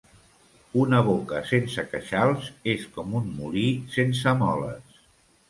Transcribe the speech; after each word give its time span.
Una 0.83 1.01
boca 1.07 1.41
sense 1.49 1.85
queixals 1.91 2.49
és 2.75 2.89
com 2.97 3.15
un 3.21 3.29
molí 3.43 3.67
sense 3.99 4.35
moles. 4.43 4.99